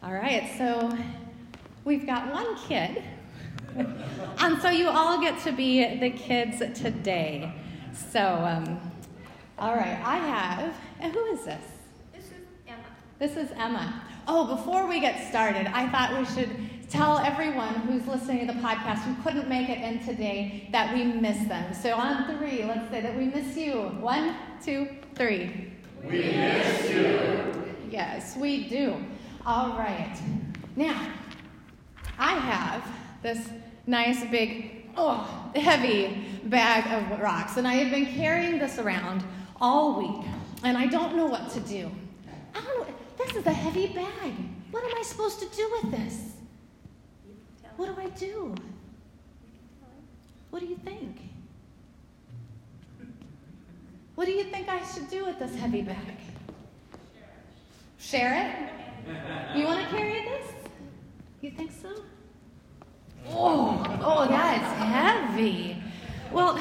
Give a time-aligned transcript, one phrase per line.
[0.00, 0.96] All right, so
[1.84, 3.02] we've got one kid.
[4.38, 7.52] and so you all get to be the kids today.
[8.12, 8.80] So, um,
[9.58, 11.64] all right, I have, and who is this?
[12.14, 12.32] This is
[12.68, 12.78] Emma.
[13.18, 14.02] This is Emma.
[14.28, 16.50] Oh, before we get started, I thought we should
[16.88, 21.02] tell everyone who's listening to the podcast who couldn't make it in today that we
[21.02, 21.74] miss them.
[21.74, 23.72] So on three, let's say that we miss you.
[24.00, 25.72] One, two, three.
[26.04, 27.74] We miss you.
[27.90, 28.96] Yes, we do.
[29.48, 30.14] All right.
[30.76, 31.08] Now,
[32.18, 32.86] I have
[33.22, 33.48] this
[33.86, 39.24] nice big, oh, heavy bag of rocks, and I have been carrying this around
[39.58, 40.30] all week,
[40.64, 41.90] and I don't know what to do.
[42.54, 42.94] I don't know.
[43.16, 44.34] This is a heavy bag.
[44.70, 46.32] What am I supposed to do with this?
[47.78, 48.54] What do I do?
[50.50, 51.20] What do you think?
[54.14, 56.18] What do you think I should do with this heavy bag?
[57.96, 58.87] Share it?
[59.54, 60.52] You want to carry this?
[61.40, 62.02] You think so?
[63.28, 65.82] Oh, oh, that's heavy.
[66.32, 66.60] Well,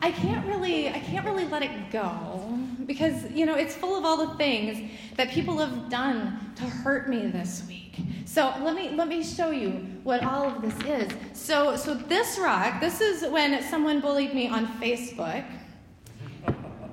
[0.00, 4.04] I can't really, I can't really let it go because you know it's full of
[4.04, 7.96] all the things that people have done to hurt me this week.
[8.24, 9.70] So let me let me show you
[10.02, 11.12] what all of this is.
[11.32, 15.44] So so this rock, this is when someone bullied me on Facebook,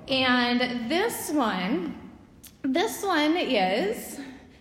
[0.08, 1.96] and this one,
[2.64, 4.20] this one is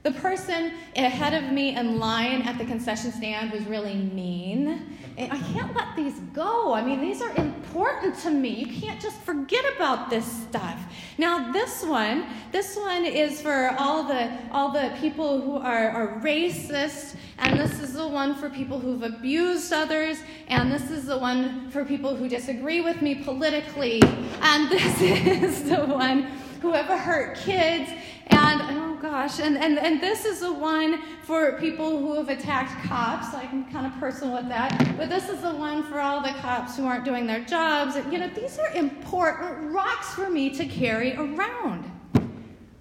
[0.09, 4.97] the person ahead of me in line at the concession stand was really mean.
[5.19, 6.73] I can't let these go.
[6.73, 8.51] I mean, these are important to me.
[8.51, 10.81] You can't just forget about this stuff.
[11.19, 16.21] Now, this one, this one is for all the all the people who are, are
[16.21, 21.19] racist, and this is the one for people who've abused others, and this is the
[21.19, 24.01] one for people who disagree with me politically,
[24.41, 26.23] and this is the one
[26.63, 27.91] who ever hurt kids,
[28.31, 32.87] and oh gosh, and, and, and this is the one for people who have attacked
[32.87, 33.35] cops.
[33.35, 34.97] I'm kind of personal with that.
[34.99, 37.97] But this is the one for all the cops who aren't doing their jobs.
[38.13, 41.91] You know, these are important rocks for me to carry around.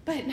[0.04, 0.26] But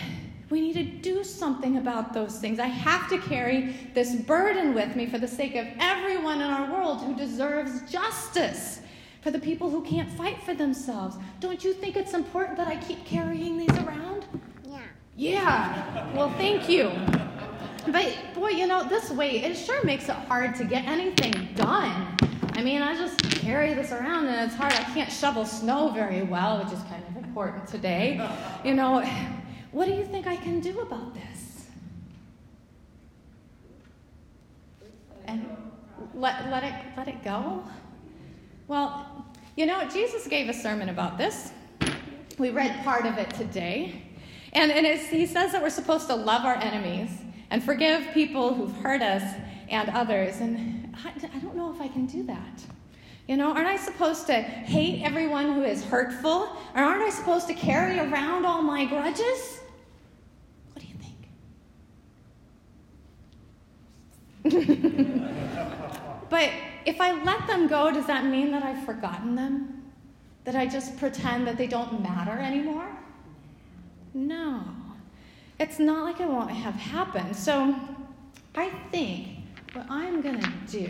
[0.50, 2.58] we need to do something about those things.
[2.58, 6.72] I have to carry this burden with me for the sake of everyone in our
[6.72, 8.80] world who deserves justice
[9.20, 11.16] for the people who can't fight for themselves.
[11.38, 14.13] Don't you think it's important that I keep carrying these around?
[15.16, 16.12] Yeah.
[16.14, 16.90] Well, thank you.
[17.86, 22.16] But boy, you know, this weight, it sure makes it hard to get anything done.
[22.54, 24.72] I mean, I just carry this around and it's hard.
[24.72, 28.26] I can't shovel snow very well, which is kind of important today.
[28.64, 29.04] You know,
[29.72, 31.66] what do you think I can do about this?
[35.26, 35.46] And
[36.14, 37.64] let, let, it, let it go?
[38.68, 39.26] Well,
[39.56, 41.52] you know, Jesus gave a sermon about this.
[42.38, 44.02] We read part of it today.
[44.54, 47.10] And, and he says that we're supposed to love our enemies
[47.50, 49.22] and forgive people who've hurt us
[49.68, 50.40] and others.
[50.40, 52.64] And I, I don't know if I can do that.
[53.26, 56.56] You know, aren't I supposed to hate everyone who is hurtful?
[56.74, 59.60] Or aren't I supposed to carry around all my grudges?
[60.72, 60.94] What do you
[64.44, 65.22] think?
[66.30, 66.50] but
[66.84, 69.90] if I let them go, does that mean that I've forgotten them?
[70.44, 72.86] That I just pretend that they don't matter anymore?
[74.14, 74.62] No.
[75.58, 77.34] It's not like it won't have happened.
[77.36, 77.74] So
[78.54, 79.28] I think
[79.72, 80.88] what I'm going to do,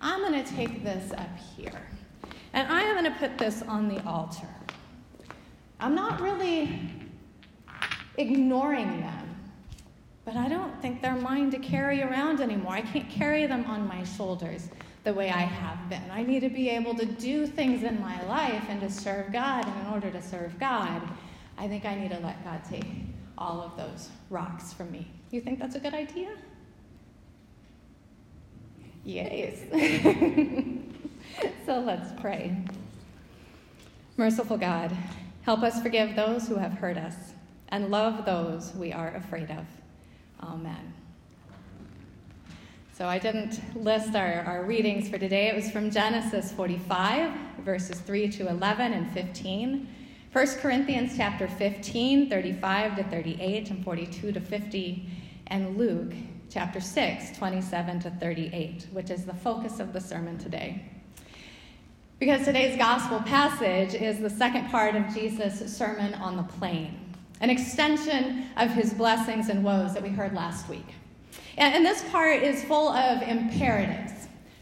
[0.00, 1.86] I'm going to take this up here.
[2.52, 4.48] And I'm going to put this on the altar.
[5.78, 6.80] I'm not really
[8.18, 9.36] ignoring them,
[10.24, 12.72] but I don't think they're mine to carry around anymore.
[12.72, 14.68] I can't carry them on my shoulders
[15.04, 16.10] the way I have been.
[16.10, 19.66] I need to be able to do things in my life and to serve God.
[19.66, 21.00] And in order to serve God,
[21.60, 22.86] I think I need to let God take
[23.36, 25.06] all of those rocks from me.
[25.30, 26.30] You think that's a good idea?
[29.04, 29.58] Yes.
[31.66, 32.56] so let's pray.
[34.16, 34.96] Merciful God,
[35.42, 37.34] help us forgive those who have hurt us
[37.68, 39.66] and love those we are afraid of.
[40.42, 40.94] Amen.
[42.94, 45.48] So I didn't list our, our readings for today.
[45.48, 49.88] It was from Genesis 45, verses 3 to 11 and 15.
[50.32, 55.10] 1 Corinthians chapter 15, 35 to 38 and 42 to 50,
[55.48, 56.12] and Luke
[56.48, 60.84] chapter 6, 27 to 38, which is the focus of the sermon today.
[62.20, 67.50] Because today's gospel passage is the second part of Jesus' sermon on the plain, an
[67.50, 70.94] extension of his blessings and woes that we heard last week.
[71.58, 74.19] And, this part is full of imperatives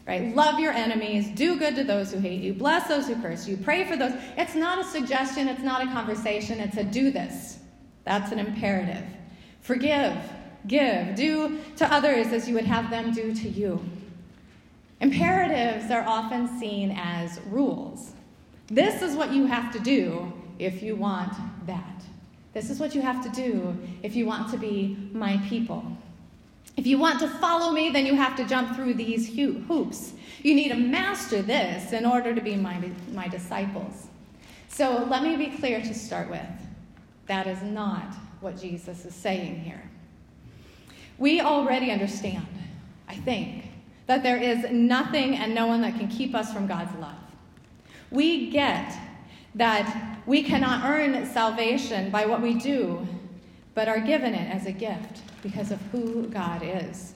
[0.08, 0.22] right?
[0.22, 0.36] Mm-hmm.
[0.36, 3.56] Love your enemies, do good to those who hate you, bless those who curse you,
[3.56, 4.14] pray for those.
[4.36, 7.58] It's not a suggestion, it's not a conversation, it's a do this.
[8.04, 9.04] That's an imperative.
[9.60, 10.16] Forgive
[10.66, 13.82] give, do to others as you would have them do to you.
[15.00, 18.12] Imperatives are often seen as rules.
[18.66, 21.32] This is what you have to do if you want
[21.66, 22.02] that.
[22.52, 25.84] This is what you have to do if you want to be my people.
[26.78, 30.12] If you want to follow me, then you have to jump through these hoops.
[30.44, 32.80] You need to master this in order to be my,
[33.12, 34.06] my disciples.
[34.68, 36.46] So let me be clear to start with.
[37.26, 39.90] That is not what Jesus is saying here.
[41.18, 42.46] We already understand,
[43.08, 43.64] I think,
[44.06, 47.18] that there is nothing and no one that can keep us from God's love.
[48.12, 48.96] We get
[49.56, 53.04] that we cannot earn salvation by what we do,
[53.74, 57.14] but are given it as a gift because of who God is.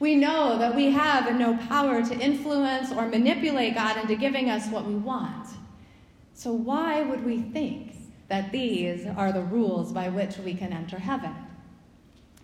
[0.00, 4.68] We know that we have no power to influence or manipulate God into giving us
[4.68, 5.48] what we want.
[6.34, 7.96] So, why would we think
[8.28, 11.34] that these are the rules by which we can enter heaven?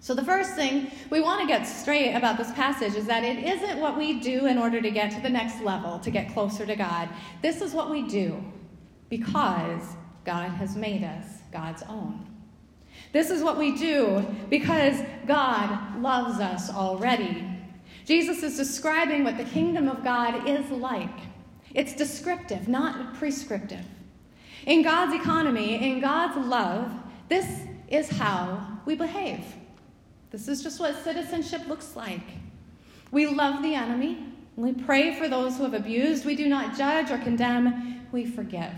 [0.01, 3.45] So, the first thing we want to get straight about this passage is that it
[3.45, 6.67] isn't what we do in order to get to the next level, to get closer
[6.67, 7.09] to God.
[7.41, 8.43] This is what we do
[9.09, 12.34] because God has made us God's own.
[13.15, 17.49] This is what we do because God loves us already.
[18.05, 21.17] Jesus is describing what the kingdom of God is like.
[21.73, 23.85] It's descriptive, not prescriptive.
[24.67, 26.91] In God's economy, in God's love,
[27.29, 29.45] this is how we behave.
[30.33, 32.27] This is just what citizenship looks like.
[33.13, 34.27] We love the enemy.
[34.57, 36.25] We pray for those who have abused.
[36.27, 38.09] We do not judge or condemn.
[38.11, 38.75] We forgive.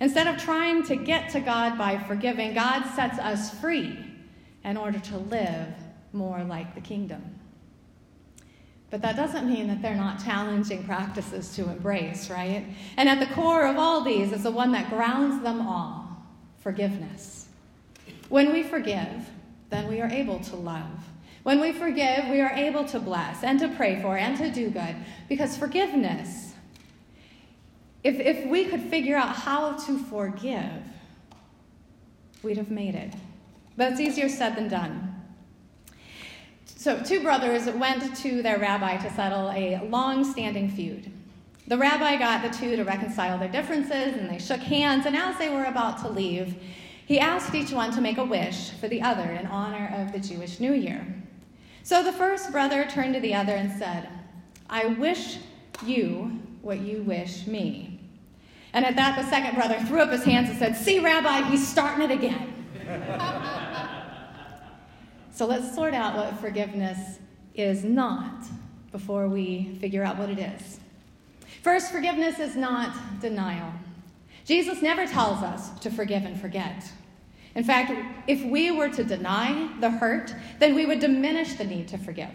[0.00, 3.98] Instead of trying to get to God by forgiving, God sets us free
[4.64, 5.68] in order to live
[6.12, 7.22] more like the kingdom.
[8.90, 12.64] But that doesn't mean that they're not challenging practices to embrace, right?
[12.96, 16.06] And at the core of all these is the one that grounds them all
[16.58, 17.48] forgiveness.
[18.28, 19.28] When we forgive,
[19.70, 21.04] then we are able to love.
[21.42, 24.70] When we forgive, we are able to bless and to pray for and to do
[24.70, 24.96] good
[25.28, 26.45] because forgiveness
[28.06, 30.70] if, if we could figure out how to forgive,
[32.44, 33.12] we'd have made it.
[33.76, 35.12] But it's easier said than done.
[36.64, 41.10] So, two brothers went to their rabbi to settle a long standing feud.
[41.66, 45.04] The rabbi got the two to reconcile their differences, and they shook hands.
[45.04, 46.54] And as they were about to leave,
[47.06, 50.20] he asked each one to make a wish for the other in honor of the
[50.20, 51.04] Jewish New Year.
[51.82, 54.08] So the first brother turned to the other and said,
[54.70, 55.38] I wish
[55.84, 57.95] you what you wish me.
[58.76, 61.66] And at that, the second brother threw up his hands and said, See, Rabbi, he's
[61.66, 62.52] starting it again.
[65.32, 67.18] so let's sort out what forgiveness
[67.54, 68.44] is not
[68.92, 70.78] before we figure out what it is.
[71.62, 73.72] First, forgiveness is not denial.
[74.44, 76.84] Jesus never tells us to forgive and forget.
[77.54, 77.92] In fact,
[78.26, 82.28] if we were to deny the hurt, then we would diminish the need to forgive.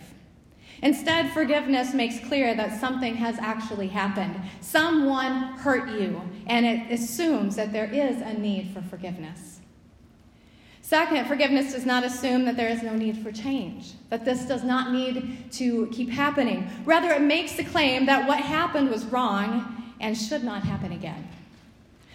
[0.81, 4.35] Instead, forgiveness makes clear that something has actually happened.
[4.61, 9.59] Someone hurt you, and it assumes that there is a need for forgiveness.
[10.81, 14.63] Second, forgiveness does not assume that there is no need for change, that this does
[14.63, 16.67] not need to keep happening.
[16.83, 21.27] Rather, it makes the claim that what happened was wrong and should not happen again.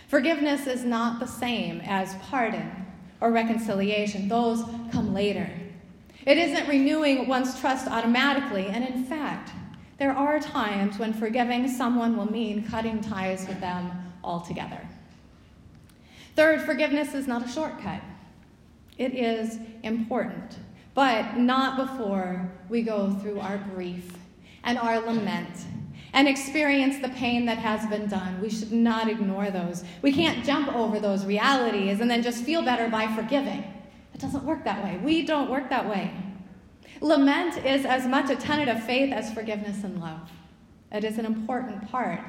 [0.08, 2.70] Forgiveness is not the same as pardon
[3.20, 5.48] or reconciliation, those come later.
[6.26, 9.52] It isn't renewing one's trust automatically, and in fact,
[9.99, 13.92] there are times when forgiving someone will mean cutting ties with them
[14.25, 14.80] altogether.
[16.35, 18.02] Third, forgiveness is not a shortcut.
[18.99, 20.59] It is important,
[20.95, 24.12] but not before we go through our grief
[24.64, 25.64] and our lament
[26.12, 28.40] and experience the pain that has been done.
[28.40, 29.85] We should not ignore those.
[30.02, 33.75] We can't jump over those realities and then just feel better by forgiving.
[34.16, 34.99] It doesn't work that way.
[35.04, 36.11] We don't work that way.
[37.02, 40.30] Lament is as much a tenet of faith as forgiveness and love.
[40.90, 42.20] It is an important part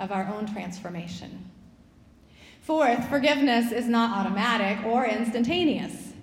[0.00, 1.48] of our own transformation.
[2.62, 6.14] Fourth, forgiveness is not automatic or instantaneous.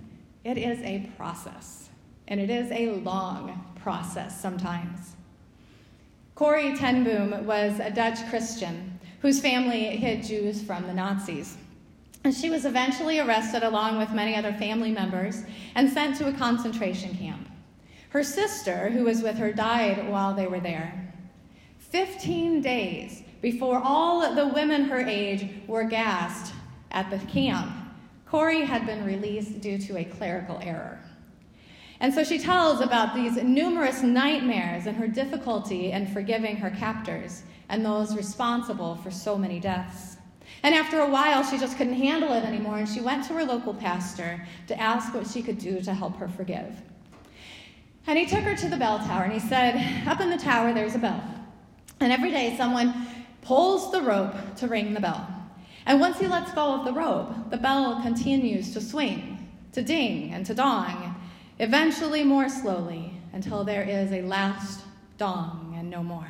[0.43, 1.87] It is a process,
[2.27, 5.15] and it is a long process sometimes.
[6.35, 11.55] Corrie ten Boom was a Dutch Christian whose family hid Jews from the Nazis.
[12.23, 15.43] And she was eventually arrested along with many other family members
[15.75, 17.49] and sent to a concentration camp.
[18.09, 21.13] Her sister, who was with her, died while they were there.
[21.79, 26.53] Fifteen days before all the women her age were gassed
[26.91, 27.71] at the camp,
[28.25, 30.99] Corrie had been released due to a clerical error.
[31.99, 37.43] And so she tells about these numerous nightmares and her difficulty in forgiving her captors
[37.69, 40.17] and those responsible for so many deaths.
[40.61, 43.43] And after a while, she just couldn't handle it anymore, and she went to her
[43.43, 46.81] local pastor to ask what she could do to help her forgive.
[48.05, 50.73] And he took her to the bell tower and he said, Up in the tower,
[50.73, 51.23] there's a bell.
[51.99, 53.07] And every day, someone
[53.41, 55.27] pulls the rope to ring the bell.
[55.85, 60.33] And once he lets go of the rope, the bell continues to swing, to ding,
[60.33, 61.15] and to dong,
[61.59, 64.81] eventually more slowly until there is a last
[65.17, 66.27] dong and no more.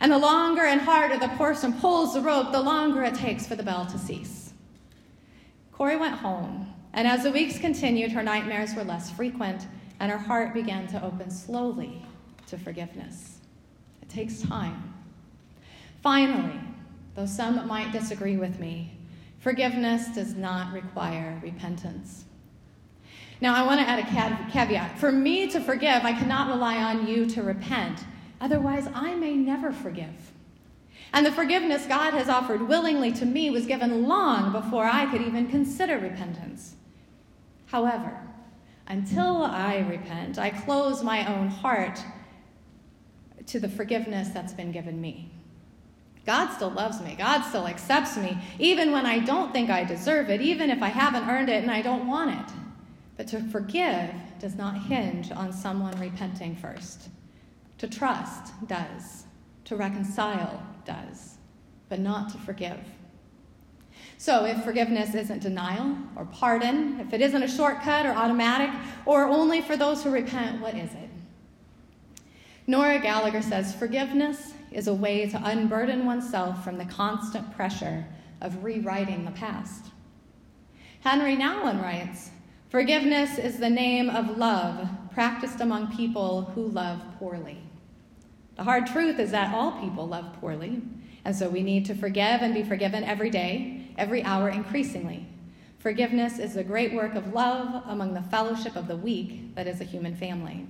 [0.00, 3.56] And the longer and harder the person pulls the rope, the longer it takes for
[3.56, 4.52] the bell to cease.
[5.72, 9.66] Corrie went home, and as the weeks continued, her nightmares were less frequent,
[10.00, 12.02] and her heart began to open slowly
[12.46, 13.38] to forgiveness.
[14.02, 14.94] It takes time.
[16.02, 16.60] Finally,
[17.14, 18.96] though some might disagree with me,
[19.40, 22.24] forgiveness does not require repentance.
[23.40, 24.98] Now, I want to add a caveat.
[24.98, 28.04] For me to forgive, I cannot rely on you to repent.
[28.46, 30.30] Otherwise, I may never forgive.
[31.12, 35.20] And the forgiveness God has offered willingly to me was given long before I could
[35.20, 36.76] even consider repentance.
[37.66, 38.16] However,
[38.86, 41.98] until I repent, I close my own heart
[43.46, 45.32] to the forgiveness that's been given me.
[46.24, 47.16] God still loves me.
[47.18, 50.88] God still accepts me, even when I don't think I deserve it, even if I
[50.90, 52.54] haven't earned it and I don't want it.
[53.16, 57.08] But to forgive does not hinge on someone repenting first.
[57.78, 59.24] To trust does.
[59.66, 61.38] To reconcile does.
[61.88, 62.78] But not to forgive.
[64.18, 68.70] So, if forgiveness isn't denial or pardon, if it isn't a shortcut or automatic,
[69.04, 71.10] or only for those who repent, what is it?
[72.66, 78.06] Nora Gallagher says forgiveness is a way to unburden oneself from the constant pressure
[78.40, 79.86] of rewriting the past.
[81.04, 82.30] Henri Nouwen writes
[82.70, 87.56] Forgiveness is the name of love practiced among people who love poorly.
[88.56, 90.82] The hard truth is that all people love poorly,
[91.24, 95.26] and so we need to forgive and be forgiven every day, every hour, increasingly.
[95.78, 99.80] Forgiveness is the great work of love among the fellowship of the weak that is
[99.80, 100.66] a human family.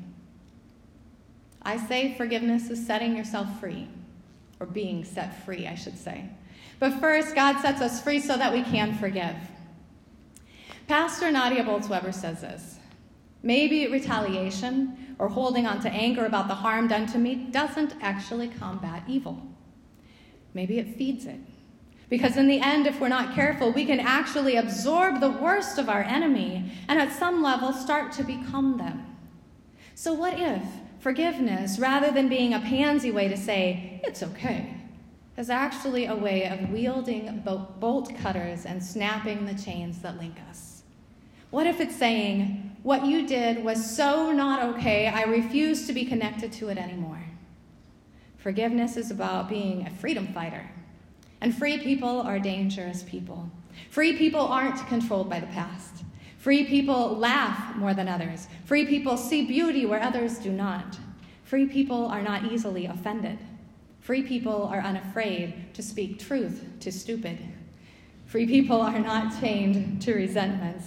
[1.62, 3.88] I say forgiveness is setting yourself free,
[4.60, 6.24] or being set free, I should say.
[6.78, 9.34] But first, God sets us free so that we can forgive.
[10.86, 12.75] Pastor Nadia Bolz-Weber says this
[13.42, 18.48] Maybe retaliation or holding on to anger about the harm done to me doesn't actually
[18.48, 19.40] combat evil.
[20.54, 21.40] Maybe it feeds it.
[22.08, 25.88] Because in the end, if we're not careful, we can actually absorb the worst of
[25.88, 29.16] our enemy and at some level start to become them.
[29.94, 30.62] So, what if
[31.00, 34.74] forgiveness, rather than being a pansy way to say, it's okay,
[35.36, 40.82] is actually a way of wielding bolt cutters and snapping the chains that link us?
[41.50, 46.04] What if it's saying, what you did was so not okay, I refuse to be
[46.04, 47.20] connected to it anymore?
[48.36, 50.70] Forgiveness is about being a freedom fighter.
[51.40, 53.50] And free people are dangerous people.
[53.90, 56.04] Free people aren't controlled by the past.
[56.38, 58.46] Free people laugh more than others.
[58.66, 60.96] Free people see beauty where others do not.
[61.42, 63.40] Free people are not easily offended.
[63.98, 67.36] Free people are unafraid to speak truth to stupid.
[68.26, 70.84] Free people are not chained to resentments,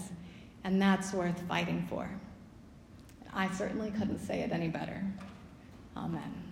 [0.69, 2.07] and that's worth fighting for.
[3.33, 5.03] I certainly couldn't say it any better.
[5.97, 6.48] Amen.